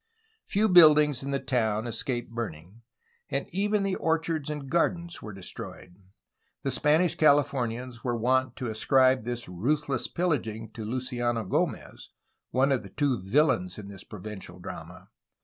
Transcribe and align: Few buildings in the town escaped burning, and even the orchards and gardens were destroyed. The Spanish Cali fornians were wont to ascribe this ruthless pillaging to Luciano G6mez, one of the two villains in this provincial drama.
Few 0.47 0.67
buildings 0.67 1.21
in 1.21 1.29
the 1.29 1.39
town 1.39 1.85
escaped 1.85 2.31
burning, 2.31 2.81
and 3.29 3.45
even 3.53 3.83
the 3.83 3.93
orchards 3.93 4.49
and 4.49 4.67
gardens 4.67 5.21
were 5.21 5.31
destroyed. 5.31 5.95
The 6.63 6.71
Spanish 6.71 7.13
Cali 7.13 7.43
fornians 7.43 8.03
were 8.03 8.17
wont 8.17 8.55
to 8.55 8.67
ascribe 8.71 9.25
this 9.25 9.47
ruthless 9.47 10.07
pillaging 10.07 10.71
to 10.71 10.85
Luciano 10.85 11.45
G6mez, 11.45 12.07
one 12.49 12.71
of 12.71 12.81
the 12.81 12.89
two 12.89 13.21
villains 13.21 13.77
in 13.77 13.89
this 13.89 14.03
provincial 14.03 14.57
drama. 14.57 15.09